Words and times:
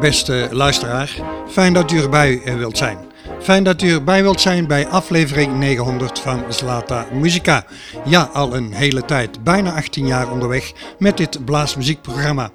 Beste 0.00 0.48
luisteraar, 0.50 1.10
fijn 1.48 1.72
dat 1.72 1.90
u 1.90 2.00
erbij 2.00 2.42
eh, 2.44 2.54
wilt 2.54 2.78
zijn. 2.78 2.98
Fijn 3.42 3.64
dat 3.64 3.82
u 3.82 3.90
erbij 3.90 4.22
wilt 4.22 4.40
zijn 4.40 4.66
bij 4.66 4.86
aflevering 4.86 5.58
900 5.58 6.18
van 6.18 6.44
Zlata 6.48 7.06
Musica. 7.12 7.64
Ja, 8.04 8.30
al 8.32 8.56
een 8.56 8.72
hele 8.72 9.04
tijd, 9.04 9.44
bijna 9.44 9.74
18 9.74 10.06
jaar 10.06 10.30
onderweg 10.30 10.72
met 10.98 11.16
dit 11.16 11.44
blaasmuziekprogramma. 11.44 12.50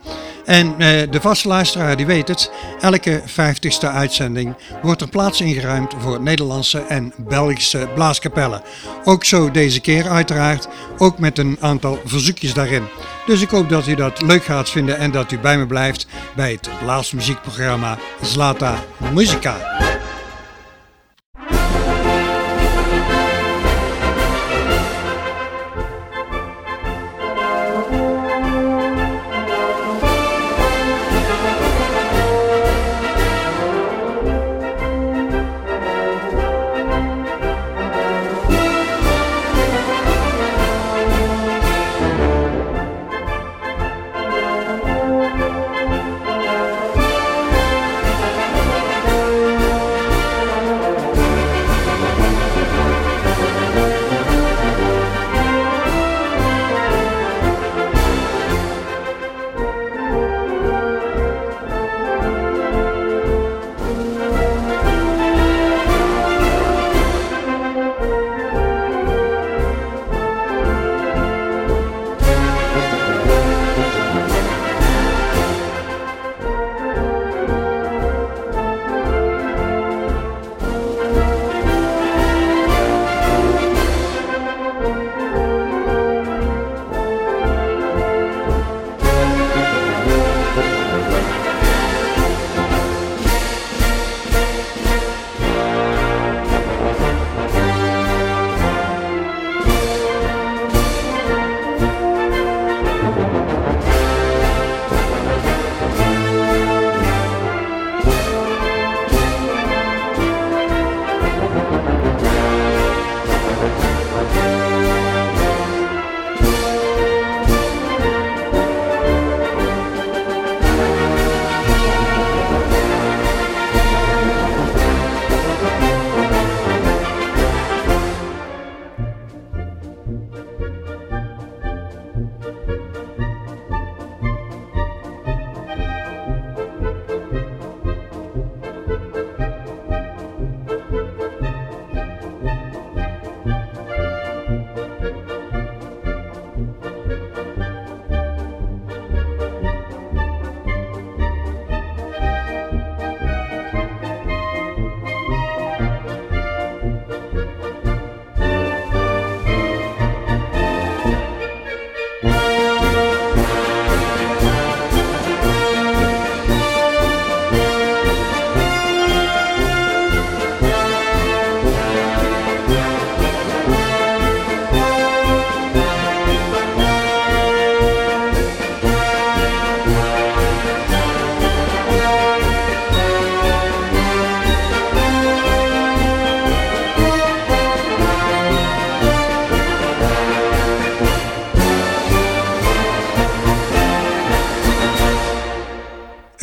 En 0.45 0.75
eh, 0.77 1.11
de 1.11 1.21
vaste 1.21 1.47
luisteraar 1.47 1.95
die 1.97 2.05
weet 2.05 2.27
het, 2.27 2.51
elke 2.81 3.21
50ste 3.21 3.87
uitzending 3.87 4.55
wordt 4.81 5.01
er 5.01 5.09
plaats 5.09 5.41
ingeruimd 5.41 5.93
voor 5.97 6.21
Nederlandse 6.21 6.79
en 6.79 7.13
Belgische 7.17 7.87
blaaskapellen. 7.95 8.61
Ook 9.03 9.23
zo 9.23 9.51
deze 9.51 9.79
keer 9.79 10.09
uiteraard, 10.09 10.67
ook 10.97 11.19
met 11.19 11.37
een 11.37 11.57
aantal 11.59 11.99
verzoekjes 12.05 12.53
daarin. 12.53 12.83
Dus 13.25 13.41
ik 13.41 13.49
hoop 13.49 13.69
dat 13.69 13.87
u 13.87 13.95
dat 13.95 14.21
leuk 14.21 14.43
gaat 14.43 14.69
vinden 14.69 14.97
en 14.97 15.11
dat 15.11 15.31
u 15.31 15.39
bij 15.39 15.57
me 15.57 15.67
blijft 15.67 16.07
bij 16.35 16.51
het 16.51 16.69
blaasmuziekprogramma 16.83 17.97
Zlata 18.21 18.83
Musica. 19.13 19.57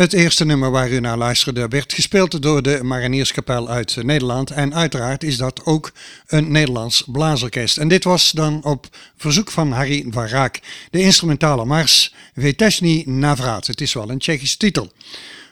Het 0.00 0.12
eerste 0.12 0.44
nummer 0.44 0.70
waar 0.70 0.90
u 0.90 1.00
naar 1.00 1.16
luisterde 1.16 1.68
werd 1.68 1.92
gespeeld 1.92 2.42
door 2.42 2.62
de 2.62 2.82
Marinierskapel 2.82 3.68
uit 3.68 3.96
Nederland. 4.02 4.50
En 4.50 4.74
uiteraard 4.74 5.22
is 5.22 5.36
dat 5.36 5.64
ook 5.64 5.92
een 6.26 6.52
Nederlands 6.52 7.04
blaasorkest. 7.06 7.78
En 7.78 7.88
dit 7.88 8.04
was 8.04 8.30
dan 8.30 8.64
op 8.64 8.86
verzoek 9.16 9.50
van 9.50 9.72
Harry 9.72 10.06
van 10.10 10.26
Raak. 10.26 10.60
De 10.90 11.00
instrumentale 11.00 11.64
mars 11.64 12.14
Vetesny 12.34 13.02
Navrat. 13.06 13.66
Het 13.66 13.80
is 13.80 13.92
wel 13.92 14.10
een 14.10 14.18
Tsjechische 14.18 14.56
titel. 14.56 14.92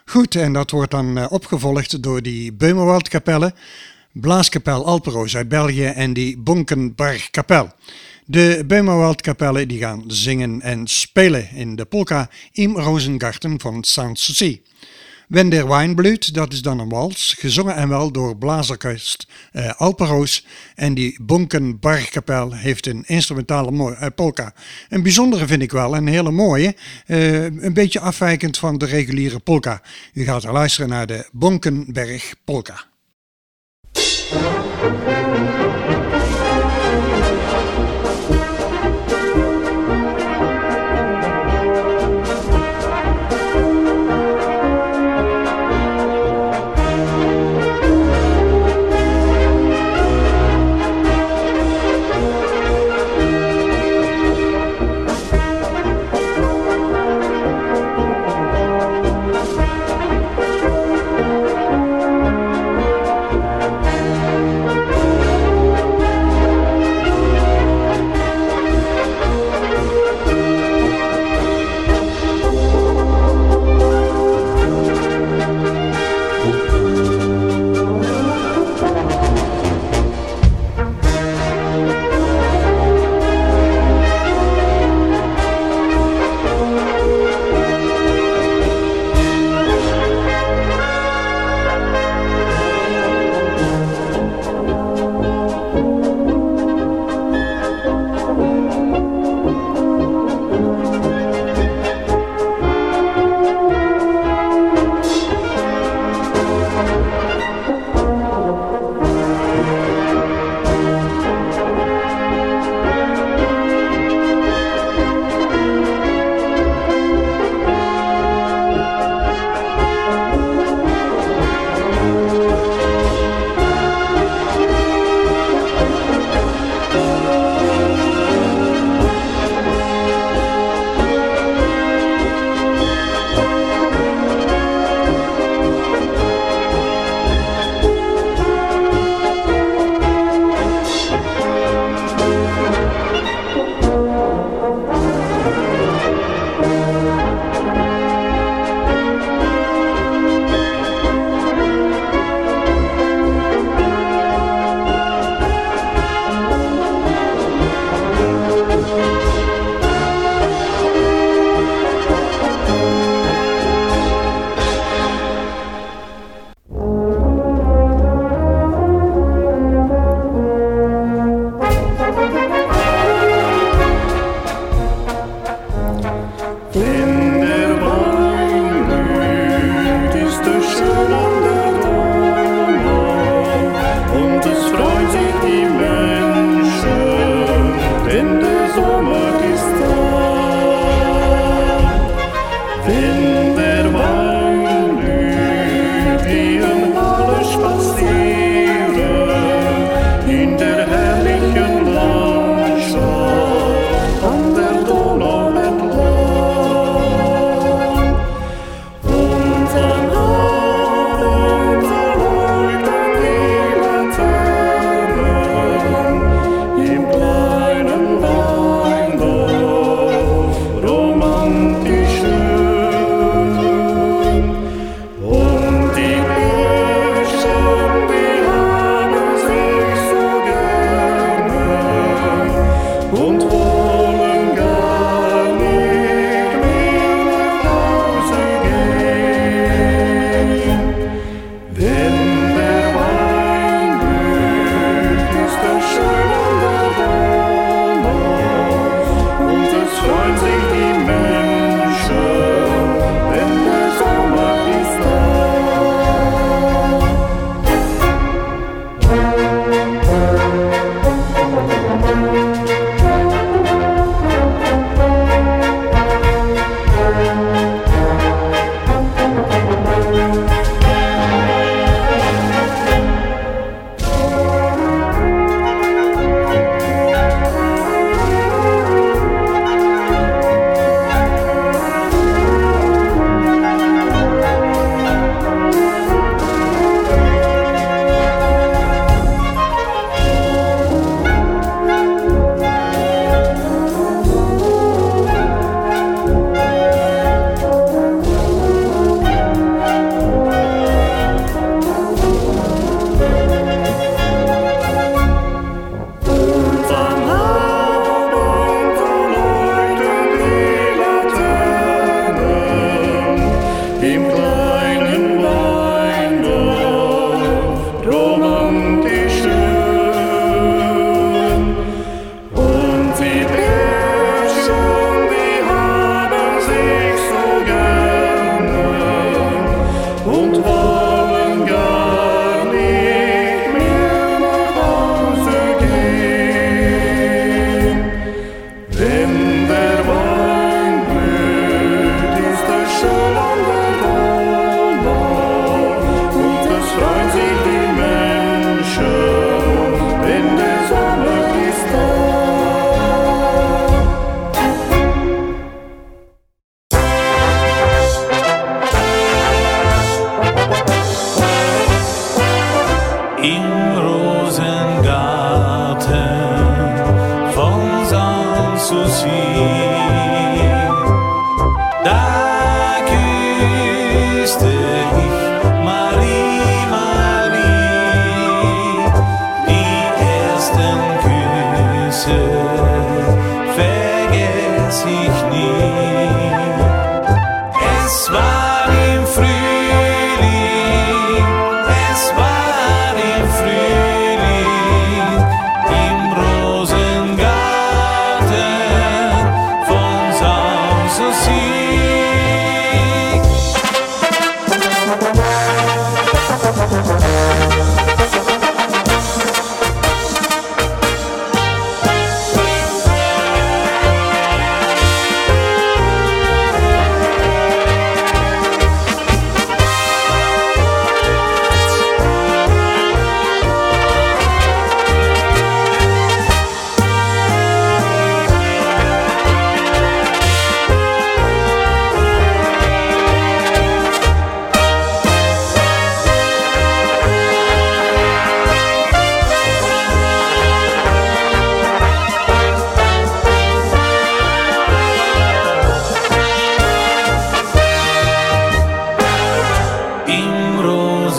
Goed, 0.04 0.34
en 0.34 0.52
dat 0.52 0.70
wordt 0.70 0.90
dan 0.90 1.18
eh, 1.18 1.32
opgevolgd 1.32 2.02
door 2.02 2.22
die 2.22 2.52
Beumerwaldkapellen. 2.52 3.54
Blaaskapel 4.12 4.86
Alperoos 4.86 5.36
uit 5.36 5.48
België 5.48 5.84
en 5.86 6.12
die 6.12 6.38
Bonkenbergkapel. 6.38 7.70
De 8.30 8.64
Böhmerwald 8.66 9.68
die 9.68 9.78
gaan 9.78 10.04
zingen 10.06 10.60
en 10.60 10.86
spelen 10.86 11.50
in 11.50 11.76
de 11.76 11.84
polka 11.84 12.30
Im 12.52 12.76
Rosengarten 12.76 13.60
van 13.60 13.84
Sanssouci. 13.84 14.62
Wenn 15.28 15.50
der 15.50 15.68
Wein 15.68 16.18
dat 16.32 16.52
is 16.52 16.62
dan 16.62 16.78
een 16.78 16.88
wals, 16.88 17.34
gezongen 17.38 17.74
en 17.74 17.88
wel 17.88 18.12
door 18.12 18.36
blazerkust 18.36 19.26
eh, 19.52 19.72
Alperoos. 19.76 20.46
En 20.74 20.94
die 20.94 21.18
Bonkenbergkapel 21.22 22.52
heeft 22.52 22.86
een 22.86 23.04
instrumentale 23.06 23.94
eh, 23.94 24.06
polka. 24.14 24.54
Een 24.88 25.02
bijzondere 25.02 25.46
vind 25.46 25.62
ik 25.62 25.72
wel, 25.72 25.96
een 25.96 26.06
hele 26.06 26.30
mooie. 26.30 26.74
Eh, 27.06 27.44
een 27.44 27.74
beetje 27.74 28.00
afwijkend 28.00 28.58
van 28.58 28.78
de 28.78 28.86
reguliere 28.86 29.38
polka. 29.38 29.82
U 30.12 30.24
gaat 30.24 30.44
er 30.44 30.52
luisteren 30.52 30.88
naar 30.88 31.06
de 31.06 31.28
Bonkenberg 31.32 32.34
polka. 32.44 32.86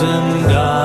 and 0.02 0.52
I. 0.52 0.79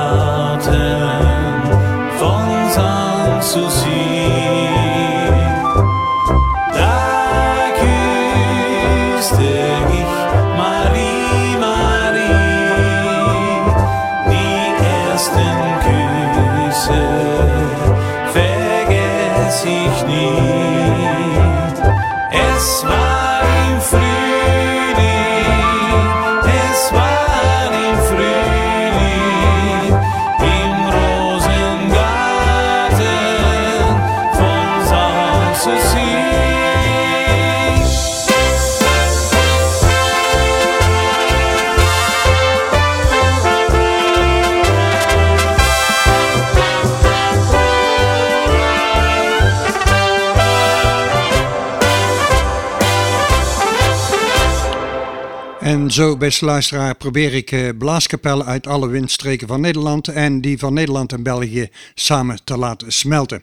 zo, 55.96 56.16
beste 56.16 56.44
luisteraar, 56.44 56.94
probeer 56.94 57.34
ik 57.34 57.50
uh, 57.50 57.68
blaaskapellen 57.78 58.46
uit 58.46 58.66
alle 58.66 58.88
windstreken 58.88 59.48
van 59.48 59.60
Nederland 59.60 60.08
en 60.08 60.40
die 60.40 60.58
van 60.58 60.74
Nederland 60.74 61.12
en 61.12 61.22
België 61.22 61.68
samen 61.94 62.38
te 62.44 62.56
laten 62.56 62.92
smelten. 62.92 63.42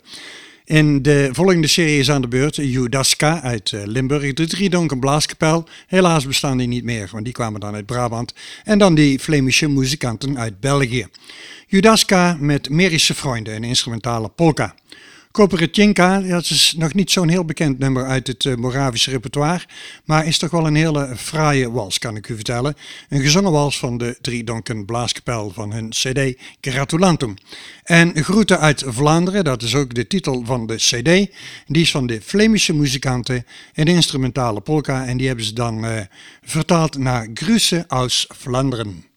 In 0.65 1.01
de 1.01 1.29
volgende 1.31 1.67
serie 1.67 1.99
is 1.99 2.11
aan 2.11 2.21
de 2.21 2.27
beurt 2.27 2.55
Judaska 2.55 3.41
uit 3.41 3.71
uh, 3.71 3.81
Limburg, 3.85 4.33
de 4.33 4.47
Driedonken 4.47 4.99
Blaaskapel. 4.99 5.67
Helaas 5.87 6.27
bestaan 6.27 6.57
die 6.57 6.67
niet 6.67 6.83
meer, 6.83 7.09
want 7.11 7.23
die 7.23 7.33
kwamen 7.33 7.59
dan 7.59 7.73
uit 7.73 7.85
Brabant. 7.85 8.33
En 8.63 8.77
dan 8.77 8.95
die 8.95 9.19
Flemische 9.19 9.69
muzikanten 9.69 10.37
uit 10.39 10.59
België. 10.59 11.07
Judaska 11.67 12.37
met 12.39 12.69
Merische 12.69 13.13
Vrienden, 13.13 13.55
een 13.55 13.63
instrumentale 13.63 14.29
polka. 14.29 14.75
Koperetjenka, 15.33 16.19
dat 16.19 16.49
is 16.49 16.73
nog 16.77 16.93
niet 16.93 17.11
zo'n 17.11 17.29
heel 17.29 17.45
bekend 17.45 17.79
nummer 17.79 18.05
uit 18.05 18.27
het 18.27 18.43
uh, 18.43 18.55
Moravische 18.55 19.11
repertoire, 19.11 19.63
maar 20.05 20.25
is 20.27 20.37
toch 20.37 20.51
wel 20.51 20.67
een 20.67 20.75
hele 20.75 21.13
fraaie 21.17 21.71
wals, 21.71 21.99
kan 21.99 22.15
ik 22.15 22.29
u 22.29 22.35
vertellen. 22.35 22.75
Een 23.09 23.21
gezongen 23.21 23.51
wals 23.51 23.79
van 23.79 23.97
de 23.97 24.17
Driedonken 24.21 24.85
Blaaskapel 24.85 25.51
van 25.51 25.71
hun 25.71 25.89
CD 25.89 26.37
Gratulantum. 26.61 27.35
En 27.83 28.23
Groeten 28.23 28.59
uit 28.59 28.83
Vlaanderen, 28.87 29.43
dat 29.43 29.61
is 29.61 29.75
ook 29.75 29.93
de 29.93 30.07
titel 30.07 30.45
van 30.45 30.67
de 30.67 30.75
CD. 30.75 31.31
Die 31.67 31.81
is 31.81 31.91
van 31.91 32.07
de 32.07 32.21
Flemische 32.21 32.73
muzikanten, 32.73 33.45
een 33.73 33.87
instrumentale 33.87 34.61
polka, 34.61 35.05
en 35.05 35.17
die 35.17 35.27
hebben 35.27 35.45
ze 35.45 35.53
dan 35.53 35.85
uh, 35.85 35.99
vertaald 36.41 36.97
naar 36.97 37.27
Grüße 37.33 37.87
aus 37.87 38.27
Vlaanderen. 38.29 39.12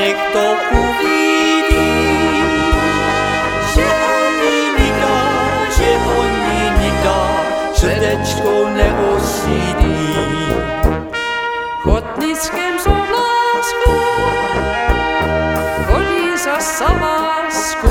někdo 0.00 0.44
uvidí, 0.70 1.98
že 3.74 3.84
ani 3.84 4.58
nikdo, 4.78 5.14
že 5.76 5.90
oni 6.18 6.70
nikdo 6.82 7.16
srdečkou 7.74 8.68
neosídí. 8.68 10.14
Chodnickém 11.82 12.78
soublásku 12.78 13.92
chodí 15.86 16.38
za 16.44 16.60
savásku, 16.60 17.88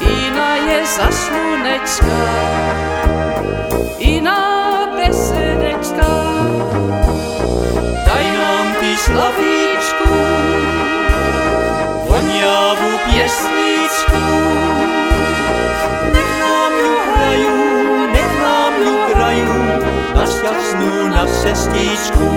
Ina 0.00 0.56
je 0.56 0.86
za 0.86 1.08
slunečka, 1.10 2.18
cestičku 21.52 22.28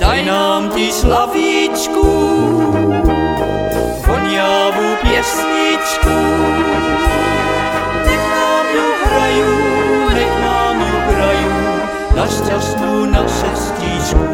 Daj 0.00 0.24
nám 0.24 0.72
ty 0.72 0.88
slavíčku, 0.88 2.08
voniavú 4.08 4.88
piesničku. 5.04 6.16
Nech 8.08 8.24
nám 8.32 8.66
ju 8.72 8.88
hrajú, 9.04 9.52
nech 10.16 10.34
nám 10.40 10.76
ju 10.80 10.96
hrajú, 11.12 11.56
na 12.16 12.24
šťastnú 12.24 12.92
na 13.12 13.22
cestičku. 13.28 14.28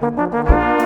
Daj 0.00 0.79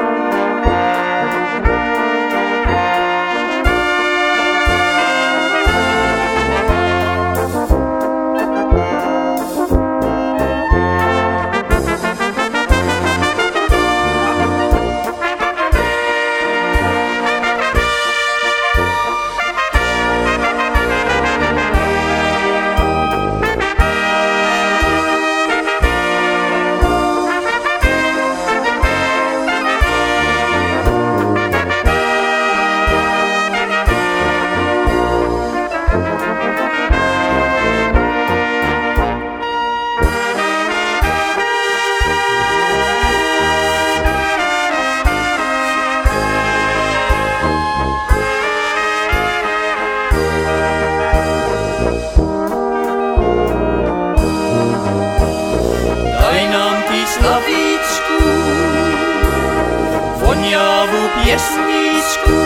piesničku. 61.34 62.38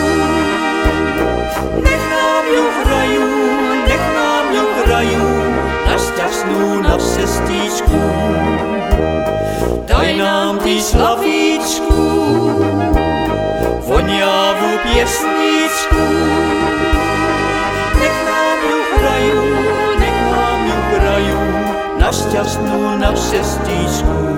Nech 1.85 2.05
nám 2.09 2.45
ju 2.49 2.65
hrajú, 2.81 3.27
nech 3.85 4.05
nám 4.17 4.45
ju 4.49 4.65
hrajú, 4.81 5.25
na 5.85 5.95
šťastnú 6.01 6.65
na 6.81 6.95
cestičku. 6.97 8.01
Daj 9.85 10.09
nám 10.17 10.57
ty 10.65 10.81
slavíčku, 10.81 12.01
voniavú 13.85 14.71
piesničku. 14.89 16.05
Nech 17.93 18.19
nám 18.25 18.59
ju 18.65 18.79
hrajú, 18.97 19.43
nech 20.01 20.19
nám 20.33 20.59
ju 20.65 20.77
hrajú, 20.97 21.41
na 22.01 22.09
šťastnú 22.09 22.81
na 22.97 23.13
cestičku. 23.13 24.28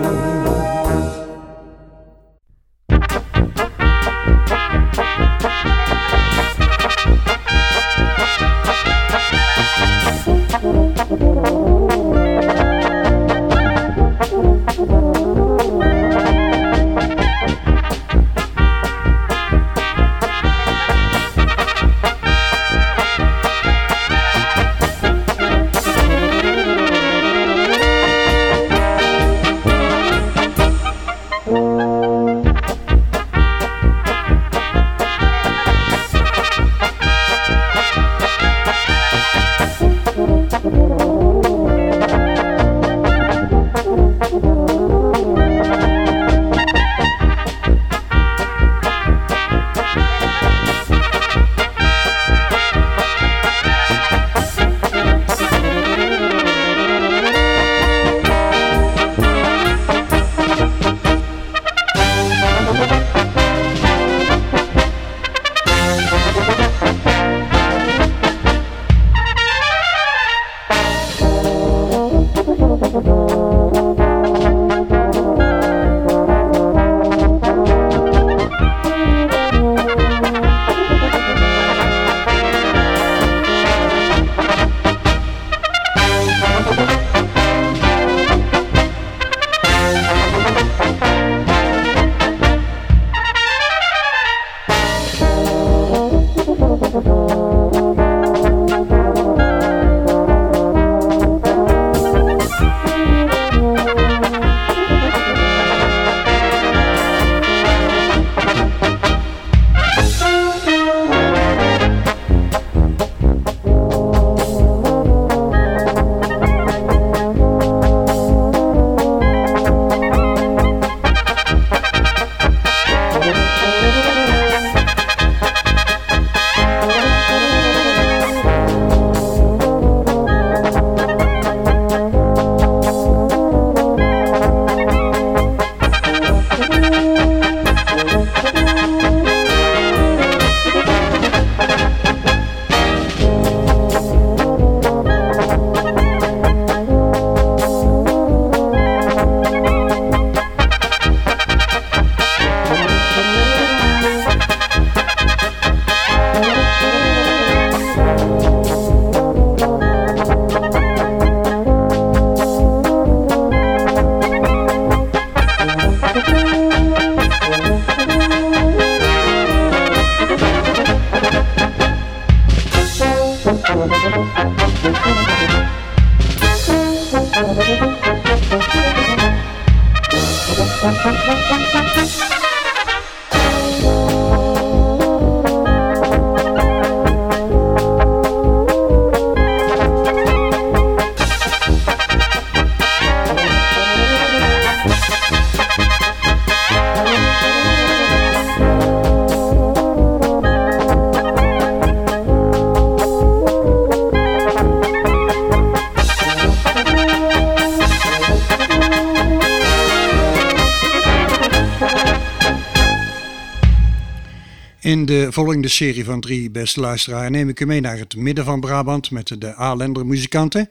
In 214.82 215.06
de 215.06 215.28
volgende 215.32 215.68
serie 215.68 216.06
van 216.06 216.22
drie 216.22 216.52
beste 216.52 216.80
luisteraar 216.80 217.32
neem 217.32 217.50
ik 217.50 217.60
u 217.60 217.66
mee 217.66 217.82
naar 217.82 217.98
het 217.98 218.16
midden 218.16 218.46
van 218.46 218.60
Brabant 218.60 219.12
met 219.12 219.42
de 219.42 219.56
Aalender 219.56 220.06
muzikanten. 220.06 220.70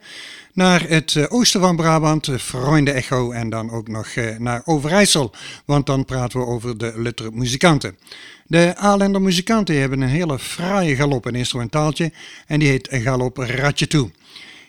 Naar 0.53 0.87
het 0.87 1.15
eh, 1.15 1.25
oosten 1.29 1.61
van 1.61 1.75
Brabant, 1.75 2.29
Freunde 2.39 2.91
Echo 2.91 3.31
en 3.31 3.49
dan 3.49 3.71
ook 3.71 3.87
nog 3.87 4.07
eh, 4.07 4.37
naar 4.37 4.61
Overijssel, 4.65 5.31
want 5.65 5.85
dan 5.85 6.05
praten 6.05 6.39
we 6.39 6.45
over 6.45 6.77
de 6.77 6.93
Lutter 6.95 7.33
muzikanten. 7.33 7.97
De 8.47 8.73
Aalender 8.75 9.21
muzikanten 9.21 9.79
hebben 9.79 10.01
een 10.01 10.09
hele 10.09 10.39
fraaie 10.39 10.95
galop, 10.95 11.25
een 11.25 11.35
instrumentaaltje 11.35 12.11
en 12.47 12.59
die 12.59 12.69
heet 12.69 12.87
Galop 12.91 13.37
Ratje 13.37 13.87
Toe. 13.87 14.11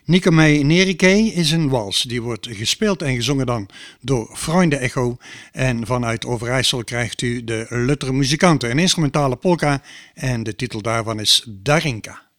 Nikomai 0.04 0.62
Nerike 0.62 1.32
is 1.32 1.50
een 1.50 1.68
wals. 1.68 2.02
Die 2.02 2.22
wordt 2.22 2.48
gespeeld 2.50 3.02
en 3.02 3.14
gezongen 3.14 3.46
dan 3.46 3.68
door 4.00 4.30
Freunde 4.34 4.76
Echo. 4.76 5.16
En 5.52 5.86
vanuit 5.86 6.24
Overijssel 6.26 6.84
krijgt 6.84 7.22
u 7.22 7.44
de 7.44 7.66
Lutter 7.68 8.14
muzikanten, 8.14 8.70
een 8.70 8.78
instrumentale 8.78 9.36
polka. 9.36 9.82
En 10.14 10.42
de 10.42 10.56
titel 10.56 10.82
daarvan 10.82 11.20
is 11.20 11.44
Darinka. 11.48 12.32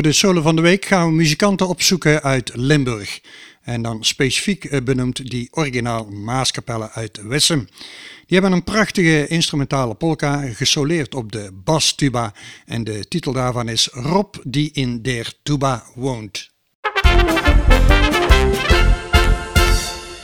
Voor 0.00 0.08
de 0.08 0.14
solo 0.14 0.42
van 0.42 0.56
de 0.56 0.62
week 0.62 0.84
gaan 0.84 1.06
we 1.06 1.14
muzikanten 1.14 1.68
opzoeken 1.68 2.22
uit 2.22 2.50
Limburg. 2.54 3.20
En 3.62 3.82
dan 3.82 4.04
specifiek 4.04 4.64
eh, 4.64 4.80
benoemd 4.82 5.30
die 5.30 5.48
originaal 5.50 6.04
Maaskapelle 6.04 6.90
uit 6.90 7.20
Wessem. 7.22 7.68
Die 8.26 8.38
hebben 8.38 8.52
een 8.52 8.64
prachtige 8.64 9.26
instrumentale 9.26 9.94
polka 9.94 10.40
gesoleerd 10.40 11.14
op 11.14 11.32
de 11.32 11.50
bastuba. 11.64 12.34
En 12.66 12.84
de 12.84 13.08
titel 13.08 13.32
daarvan 13.32 13.68
is 13.68 13.88
Rob 13.92 14.34
die 14.42 14.70
in 14.72 15.02
der 15.02 15.32
tuba 15.42 15.84
woont. 15.94 16.50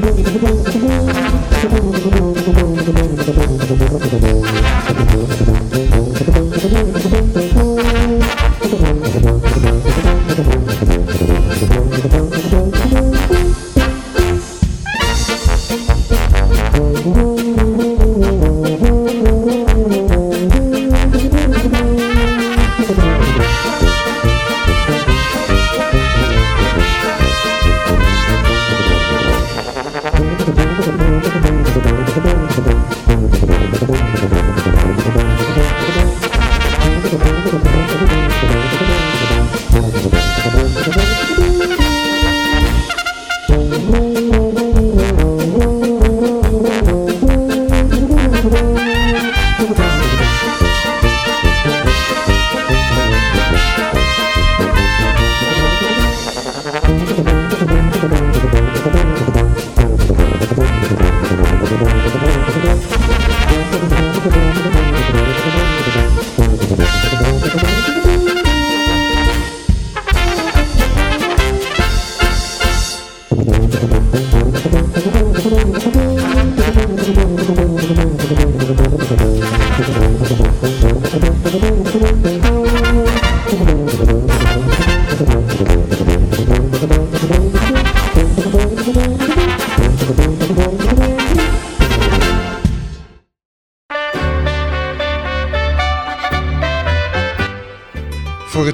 Voor 0.00 0.16
het 0.16 0.49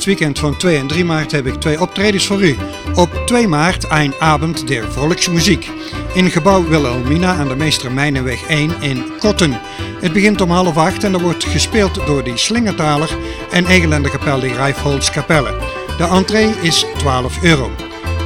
weekend 0.07 0.39
van 0.39 0.57
2 0.57 0.77
en 0.77 0.87
3 0.87 1.05
maart 1.05 1.33
heb 1.33 1.47
ik 1.47 1.55
twee 1.55 1.81
optredens 1.81 2.27
voor 2.27 2.43
u. 2.43 2.57
Op 2.95 3.23
2 3.27 3.49
maart 3.49 3.87
een 3.89 4.15
Abend 4.19 4.69
der 4.69 4.93
Volksmuziek. 4.93 5.71
In 6.15 6.31
gebouw 6.31 6.69
Wilhelmina 6.69 7.35
aan 7.35 7.49
de 7.49 7.57
Meester 7.57 7.93
Mijnenweg 7.93 8.47
1 8.47 8.71
in 8.81 9.05
Kotten. 9.19 9.61
Het 10.01 10.13
begint 10.13 10.41
om 10.41 10.51
half 10.51 10.77
acht 10.77 11.05
en 11.05 11.15
er 11.15 11.21
wordt 11.21 11.45
gespeeld 11.45 12.07
door 12.07 12.25
die 12.25 12.37
Slingertaler 12.37 13.17
en 13.51 13.67
Egelende 13.67 14.11
Kapel 14.11 14.41
de 14.41 14.53
Rijfholz 14.53 15.11
Kapelle. 15.11 15.55
De 15.99 16.05
entree 16.05 16.55
is 16.61 16.87
12 16.99 17.43
euro. 17.43 17.71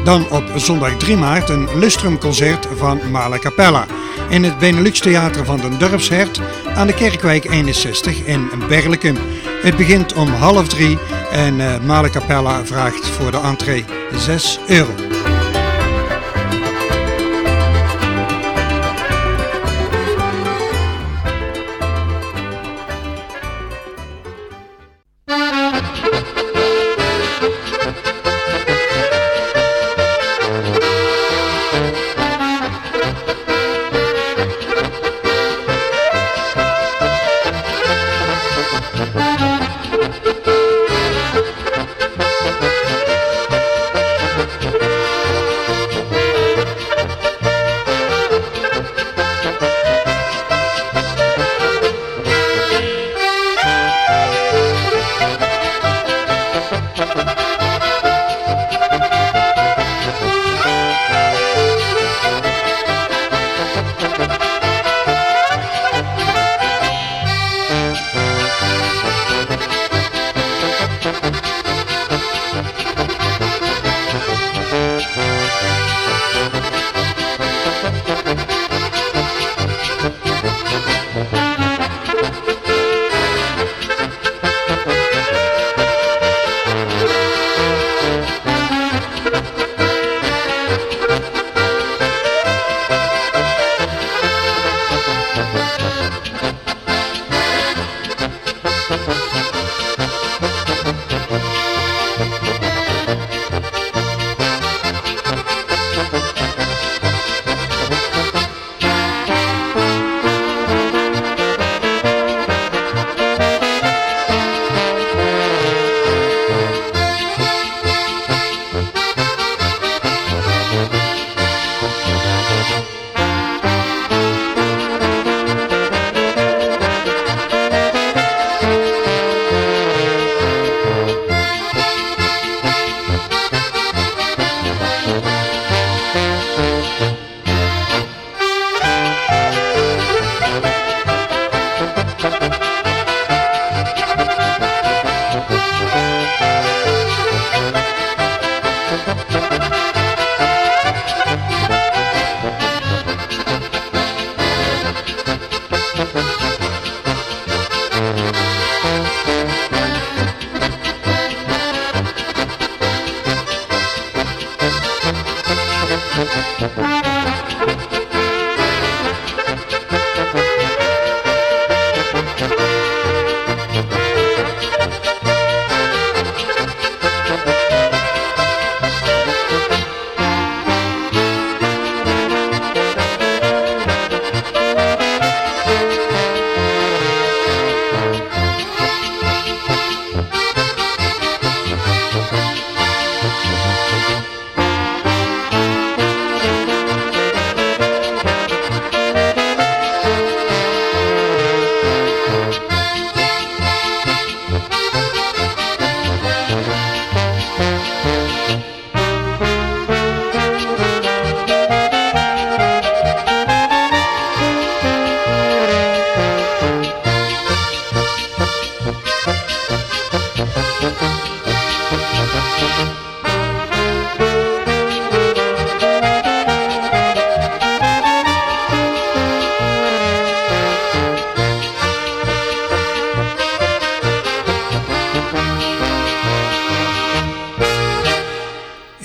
Dan 0.04 0.30
op 0.30 0.44
zondag 0.56 0.96
3 0.96 1.16
maart 1.16 1.48
een 1.48 1.68
lustrumconcert 1.78 2.68
van 2.76 3.00
Mala 3.10 3.38
Capella 3.38 3.86
in 4.28 4.44
het 4.44 4.58
Benelux 4.58 5.00
Theater 5.00 5.44
van 5.44 5.60
den 5.60 5.78
Durfshert 5.78 6.40
aan 6.74 6.86
de 6.86 6.94
Kerkwijk 6.94 7.44
61 7.44 8.24
in 8.24 8.50
Berlijken. 8.68 9.16
Het 9.62 9.76
begint 9.76 10.12
om 10.12 10.28
half 10.28 10.68
drie 10.68 10.98
en 11.30 11.58
uh, 11.58 11.80
Male 11.80 12.10
Capella 12.10 12.64
vraagt 12.64 13.06
voor 13.06 13.30
de 13.30 13.40
entree 13.40 13.84
6 14.16 14.58
euro. 14.66 15.19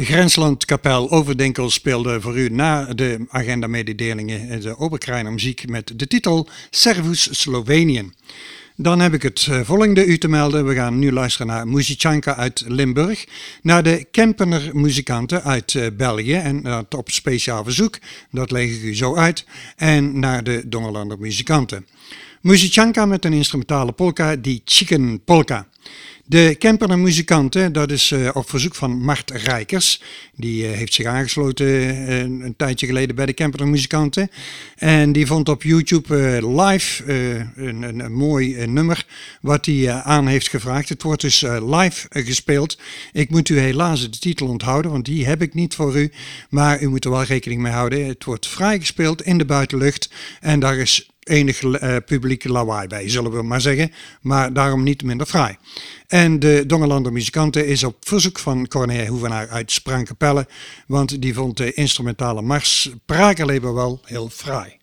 Grenslandkapel 0.06 1.12
Overdenkel 1.12 1.70
speelde 1.70 2.22
voor 2.22 2.38
u 2.38 2.50
na 2.50 2.94
de 2.94 3.26
agenda-mededelingen 3.30 4.62
de 4.62 4.78
Oberkreiner 4.78 5.32
muziek 5.32 5.70
met 5.70 6.00
de 6.00 6.08
titel 6.08 6.48
Servus 6.70 7.40
Slovenië. 7.40 8.12
Dan 8.76 9.00
heb 9.00 9.14
ik 9.14 9.22
het 9.22 9.48
eh, 9.50 9.60
volgende 9.64 10.06
u 10.06 10.18
te 10.18 10.28
melden. 10.28 10.68
We 10.68 10.74
gaan 10.74 11.00
nu 11.00 11.12
luisteren 11.12 11.48
naar 11.48 11.68
Muzichanka 11.68 12.36
uit 12.36 12.64
Limburg, 12.68 13.26
naar 13.62 13.84
de 13.84 14.06
Kempener 14.12 14.70
muzikanten 14.74 15.44
uit 15.44 15.76
eh, 15.76 15.88
België 15.98 16.36
en 16.36 16.62
dat 16.62 16.94
op 16.94 17.12
speciaal 17.12 17.64
verzoek, 17.64 17.98
dat 18.32 18.52
leg 18.52 18.70
ik 18.70 18.82
u 18.82 18.96
zo 18.96 19.16
uit, 19.16 19.46
en 19.76 20.20
naar 20.20 20.44
de 20.44 20.68
Dongerlander 20.68 21.20
muzikanten. 21.20 21.86
Muzichanka 22.46 23.06
met 23.06 23.26
een 23.26 23.34
instrumentale 23.34 23.92
polka, 23.92 24.36
die 24.36 24.62
Chicken 24.66 25.24
Polka. 25.24 25.68
De 26.26 26.56
Kempener 26.60 27.00
muzikanten, 27.00 27.74
dat 27.74 27.92
is 27.92 28.12
uh, 28.12 28.30
op 28.34 28.50
verzoek 28.50 28.76
van 28.76 29.02
Mart 29.02 29.32
Rijkers. 29.32 30.02
Die 30.36 30.64
uh, 30.64 30.72
heeft 30.72 30.94
zich 30.94 31.06
aangesloten 31.06 31.68
uh, 31.68 32.20
een 32.20 32.54
tijdje 32.58 32.86
geleden 32.86 33.16
bij 33.16 33.26
de 33.26 33.34
Kempener 33.34 33.68
muzikanten. 33.68 34.30
En 34.76 35.12
die 35.12 35.26
vond 35.26 35.50
op 35.50 35.64
YouTube 35.64 36.40
live 36.48 37.14
een, 37.56 37.84
een, 37.84 38.00
een, 38.00 38.14
mooi 38.14 38.68
nummer 38.68 39.06
wat 39.42 39.66
hij 39.66 39.92
aan 39.92 40.28
heeft 40.28 40.50
gevraagd. 40.50 40.90
Het 40.90 41.04
wordt 41.04 41.22
dus 41.22 41.42
live 41.42 42.08
gespeeld. 42.10 42.78
Ik 43.12 43.30
moet 43.30 43.50
u 43.50 43.60
helaas 43.60 44.02
de 44.02 44.20
titel 44.20 44.48
onthouden, 44.48 44.92
want 44.92 45.06
die 45.06 45.26
heb 45.26 45.42
ik 45.42 45.54
niet 45.54 45.76
voor 45.76 45.98
u. 45.98 46.12
Maar 46.50 46.82
u 46.82 46.88
moet 46.88 47.06
er 47.06 47.12
wel 47.12 47.24
rekening 47.24 47.62
mee 47.62 47.72
houden. 47.72 48.06
Het 48.06 48.24
wordt 48.24 48.48
vrij 48.48 48.80
gespeeld 48.80 49.22
in 49.22 49.38
de 49.38 49.46
buitenlucht. 49.46 50.10
En 50.40 50.60
daar 50.60 50.78
is 50.78 51.10
enig 51.26 51.62
uh, 51.62 51.96
publieke 52.06 52.50
lawaai 52.50 52.88
bij, 52.88 53.10
zullen 53.10 53.32
we 53.32 53.42
maar 53.42 53.62
zeggen. 53.62 53.92
Maar 54.22 54.54
daarom 54.54 54.84
niet 54.84 55.04
minder 55.04 55.28
fraai. 55.28 55.56
En 56.08 56.40
de 56.40 56.64
Dongerlander 56.68 57.12
muzikanten 57.12 57.68
is 57.68 57.84
op 57.84 57.96
verzoek 58.00 58.40
van 58.40 58.68
Corné 58.68 59.08
Hoevenaar 59.08 59.50
uit 59.50 59.72
Spraankapelle, 59.72 60.48
want 60.88 61.22
die 61.22 61.34
vond 61.34 61.58
de 61.58 61.74
instrumentale 61.74 62.42
mars 62.42 62.90
Prakerleber 63.06 63.74
wel 63.74 64.02
heel 64.04 64.30
fraai. 64.30 64.78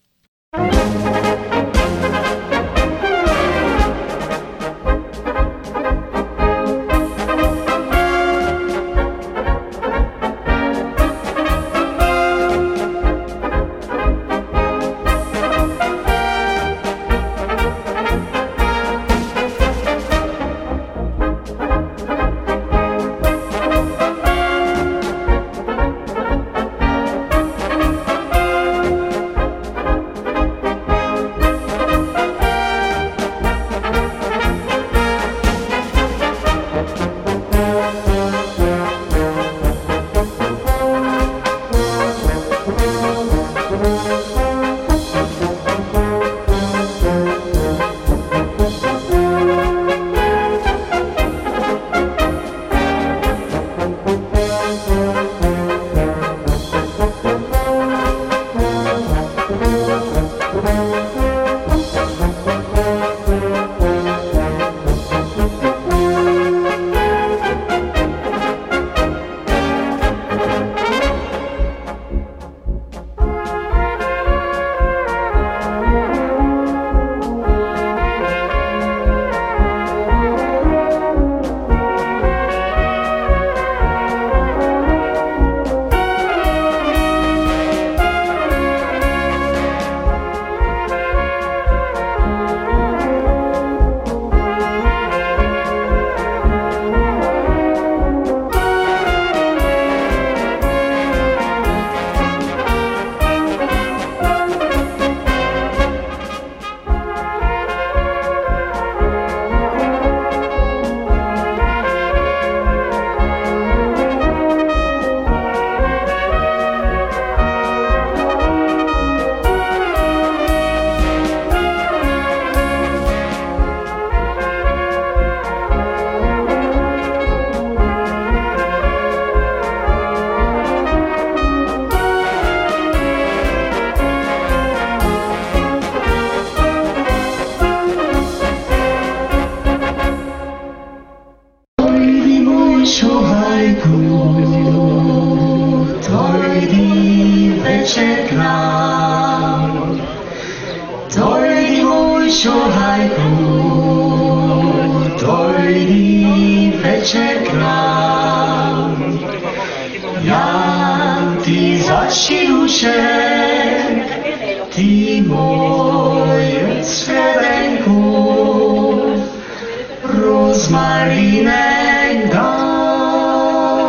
rozmarinek 170.62 172.30
dom. 172.32 173.82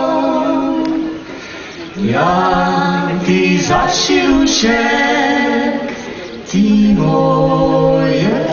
Jaki 1.96 3.60
zasił 3.62 4.48
się, 4.48 4.80
ty 6.52 6.94
moje. 6.98 8.44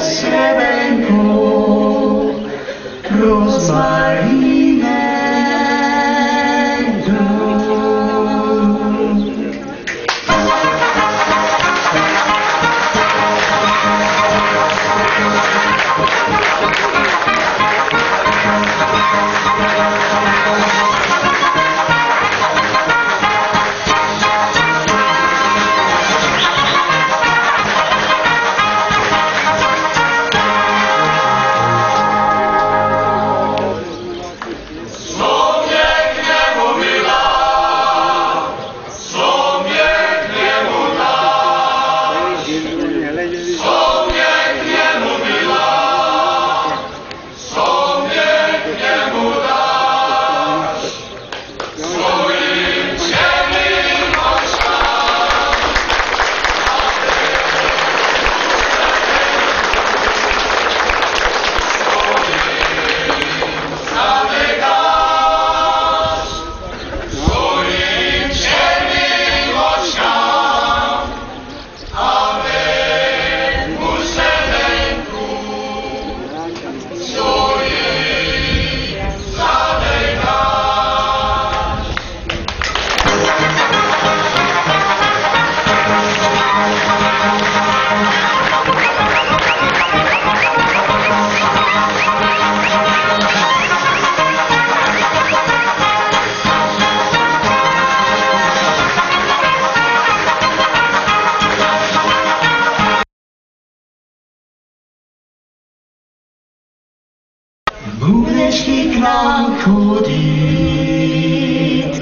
Budečky 108.01 108.97
k 108.97 108.99
nám 109.01 109.55
chodit, 109.61 111.21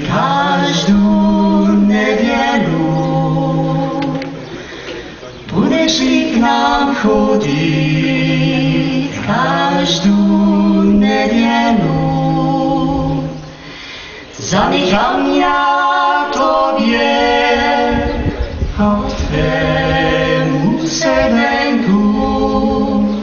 každou 0.07 1.67
nevěru. 1.67 2.89
Budečky 5.53 6.31
k 6.33 6.37
nám 6.39 6.95
chodit, 6.95 7.49
každou 9.27 10.81
nevěru. 10.83 11.99
Zamíchám 14.37 15.27
já 15.27 16.29
tobě, 16.33 17.29
otvému 18.97 20.79
se 20.87 21.29
venku, 21.31 23.19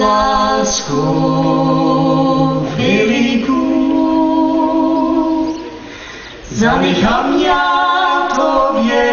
láskou. 0.00 1.63
Zamykam 6.64 7.36
ja 7.44 7.60
Tobie 8.32 9.12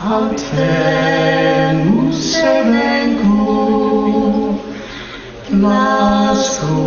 Altemu 0.00 2.08
semenku 2.12 3.44
Blasku 5.52 6.80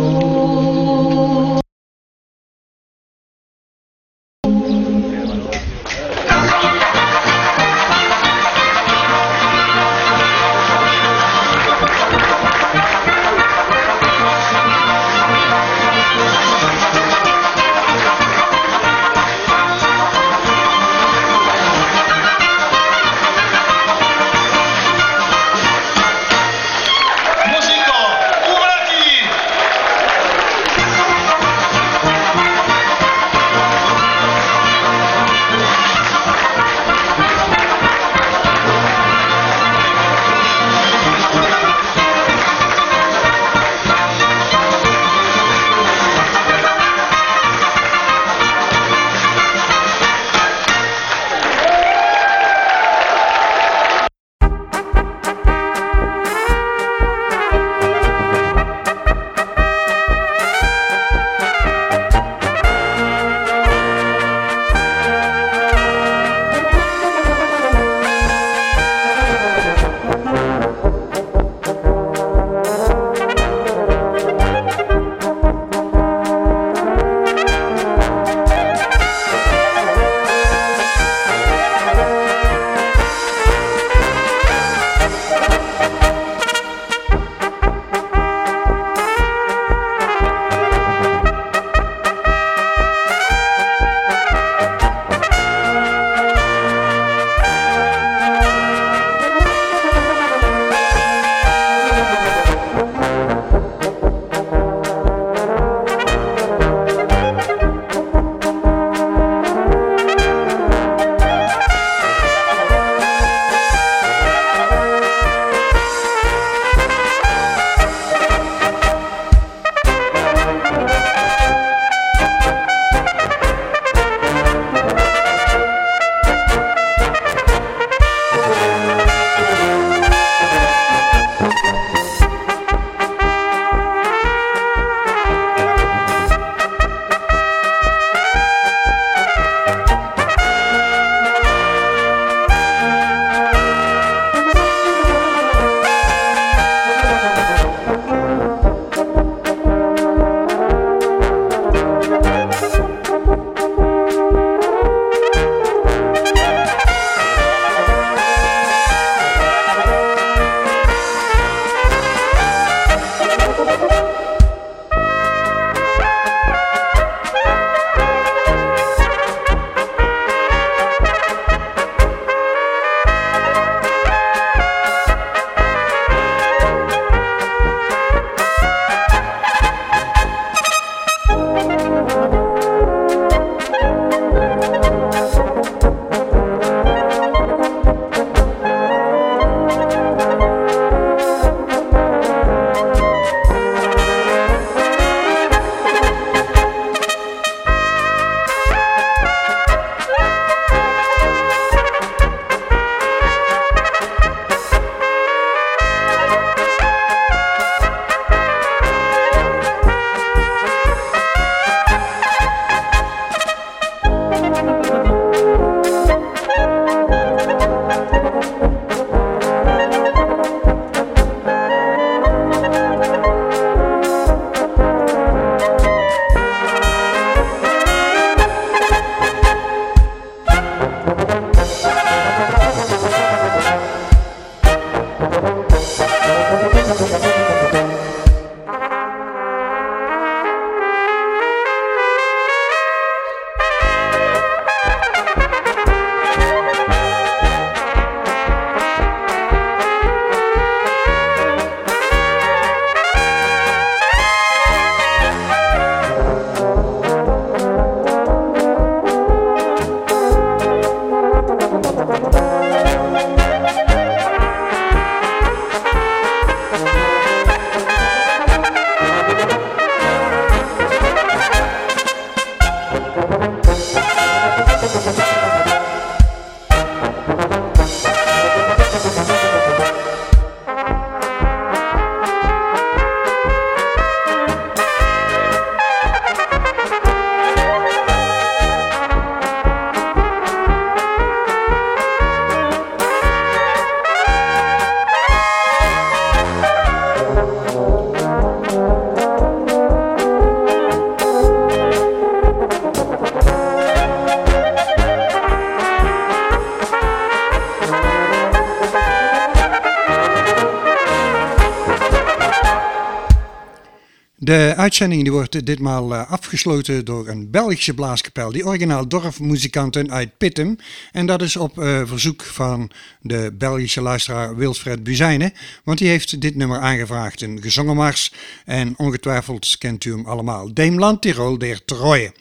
De 314.50 314.74
uitzending 314.76 315.22
die 315.22 315.32
wordt 315.32 315.66
ditmaal 315.66 316.14
eh, 316.14 316.30
afgesloten 316.30 317.04
door 317.04 317.28
een 317.28 317.50
Belgische 317.50 317.94
blaaskapel, 317.94 318.52
die 318.52 318.66
originaal 318.66 319.08
dorfmuzikanten 319.08 320.10
uit 320.10 320.38
Pittem. 320.38 320.76
En 321.12 321.26
dat 321.26 321.42
is 321.42 321.56
op 321.56 321.78
eh, 321.78 322.02
verzoek 322.04 322.42
van 322.42 322.90
de 323.20 323.54
Belgische 323.58 324.00
luisteraar 324.00 324.56
Wilfred 324.56 325.02
Buzijnen, 325.02 325.52
want 325.84 325.98
die 325.98 326.08
heeft 326.08 326.40
dit 326.40 326.56
nummer 326.56 326.78
aangevraagd, 326.78 327.42
een 327.42 327.62
gezongen 327.62 327.96
mars. 327.96 328.32
En 328.64 328.94
ongetwijfeld 328.96 329.78
kent 329.78 330.04
u 330.04 330.10
hem 330.10 330.26
allemaal, 330.26 330.74
Deemland 330.74 331.22
Tirol 331.22 331.58
der 331.58 331.84
Troje. 331.84 332.32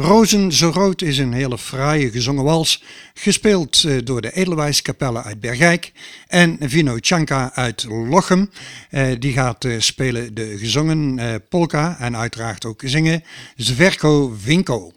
Rozen 0.00 0.52
zo 0.52 0.70
rood 0.70 1.02
is 1.02 1.18
een 1.18 1.32
hele 1.32 1.58
fraaie 1.58 2.10
gezongen 2.10 2.44
wals, 2.44 2.82
gespeeld 3.14 3.84
eh, 3.84 3.96
door 4.04 4.20
de 4.20 4.32
Edelwijskapelle 4.32 5.22
uit 5.22 5.40
Bergijk 5.40 5.92
en 6.26 6.56
Vino 6.60 6.96
Chanka 7.00 7.50
uit 7.54 7.84
Lochem. 7.88 8.50
Eh, 8.90 9.06
die 9.18 9.32
gaat 9.32 9.64
eh, 9.64 9.74
spelen 9.78 10.34
de 10.34 10.58
gezongen 10.58 11.20
polka 11.48 11.96
en 11.98 12.16
uiteraard 12.16 12.64
ook 12.64 12.82
zingen 12.84 13.24
Zverko 13.56 14.34
Vinko. 14.38 14.92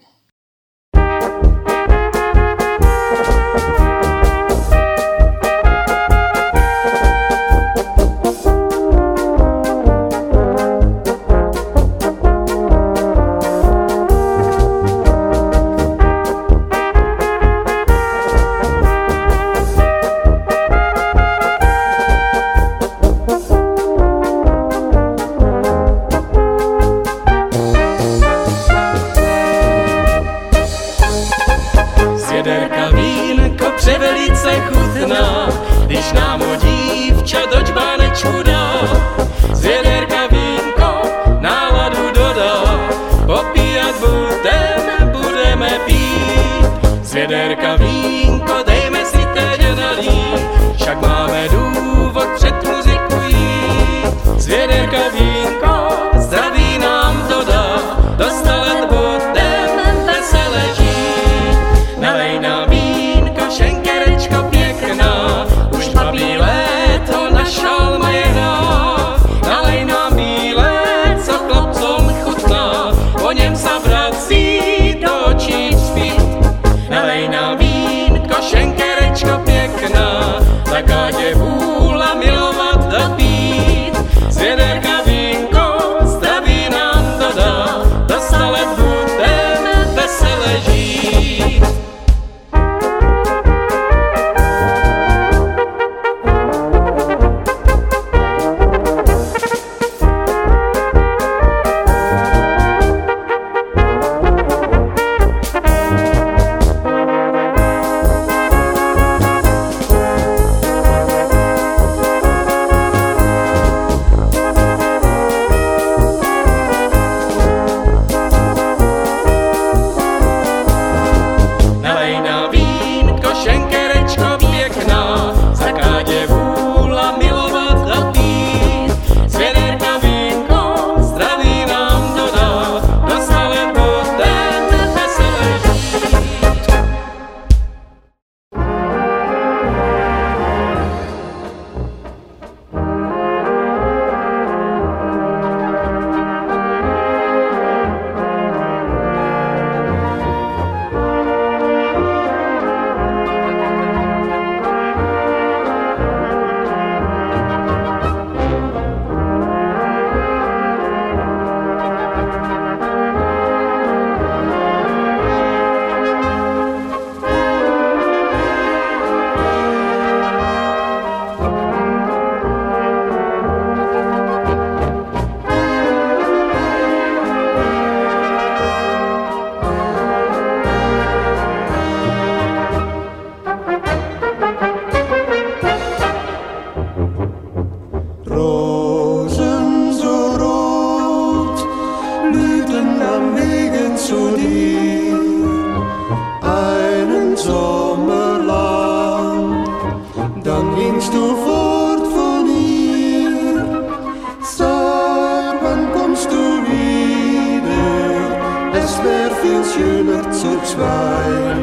so 210.41 210.59
zwei, 210.63 211.55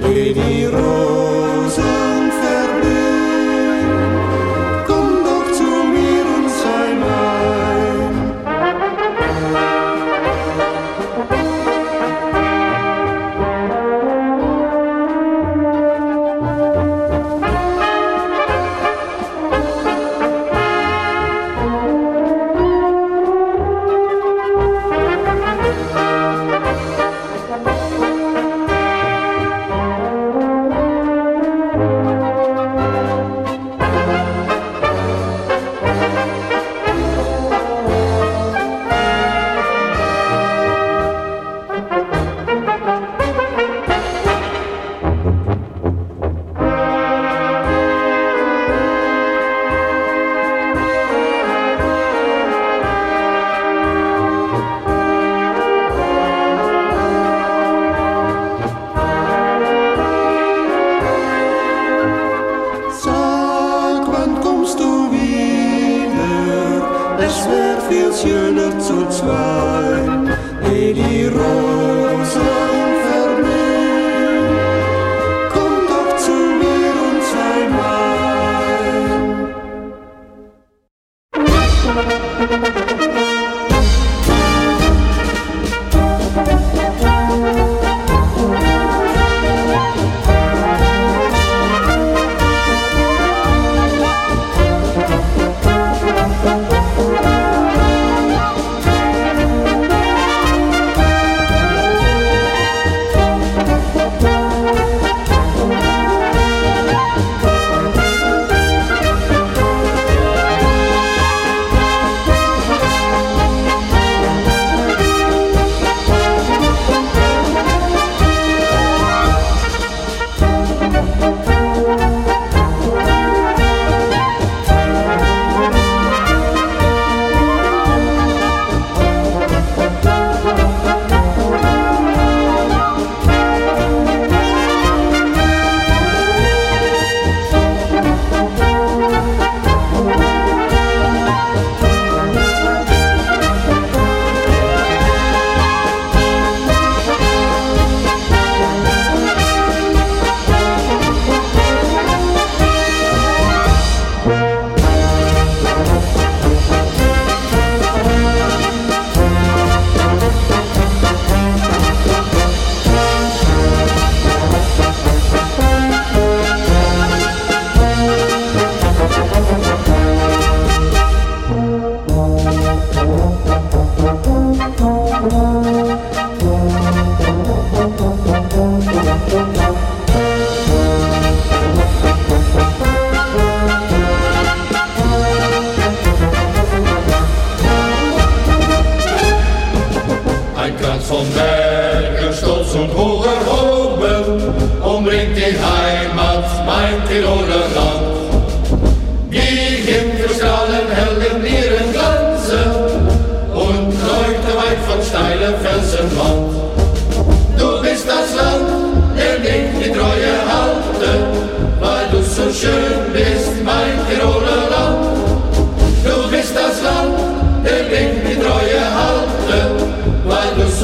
geh 0.00 0.32
die 0.32 0.64
Ruhe. 0.64 1.13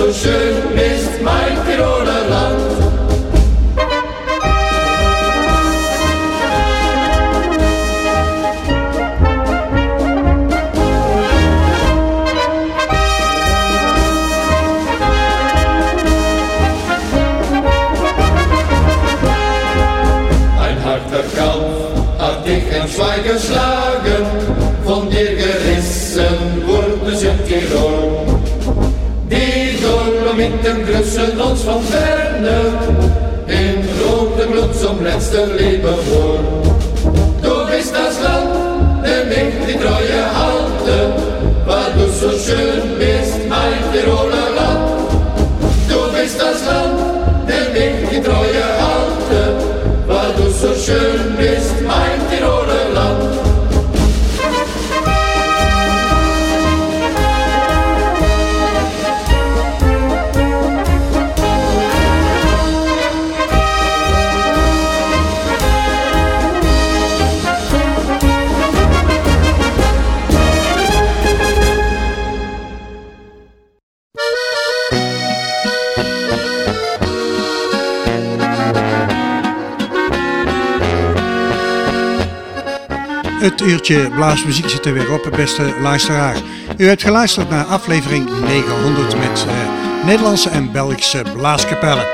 So 0.01 0.13
schön 0.15 0.57
bist, 0.75 1.21
mein 1.23 1.59
Tiroler 1.67 2.30
and 35.43 35.83
the. 35.83 37.10
Uurtje 83.91 84.11
blaasmuziek 84.15 84.69
zit 84.69 84.87
er 84.87 84.93
weer 84.93 85.13
op, 85.13 85.31
beste 85.37 85.75
luisteraar. 85.81 86.37
U 86.77 86.87
hebt 86.87 87.03
geluisterd 87.03 87.51
naar 87.51 87.65
aflevering 87.65 88.31
900 88.41 89.19
met 89.19 89.47
eh, 89.49 90.05
Nederlandse 90.07 90.49
en 90.49 90.73
Belgische 90.73 91.23
blaaskapellen. 91.37 92.07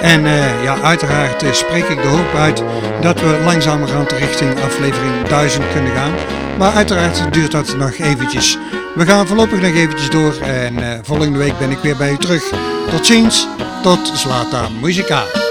En 0.00 0.26
eh, 0.26 0.62
ja, 0.62 0.80
uiteraard 0.80 1.42
eh, 1.42 1.52
spreek 1.52 1.88
ik 1.88 2.02
de 2.02 2.08
hoop 2.08 2.34
uit 2.34 2.62
dat 3.00 3.20
we 3.20 3.40
langzamerhand 3.44 4.12
richting 4.12 4.60
aflevering 4.60 5.22
1000 5.28 5.64
kunnen 5.72 5.92
gaan. 5.92 6.12
Maar 6.58 6.72
uiteraard 6.72 7.32
duurt 7.32 7.52
dat 7.52 7.76
nog 7.76 7.92
eventjes. 7.92 8.58
We 8.94 9.06
gaan 9.06 9.26
voorlopig 9.26 9.60
nog 9.60 9.74
eventjes 9.74 10.10
door 10.10 10.34
en 10.40 11.04
volgende 11.04 11.38
week 11.38 11.58
ben 11.58 11.70
ik 11.70 11.78
weer 11.78 11.96
bij 11.96 12.12
u 12.12 12.16
terug. 12.16 12.52
Tot 12.90 13.06
ziens, 13.06 13.46
tot 13.82 14.10
Slata 14.14 14.68
Muzika. 14.80 15.41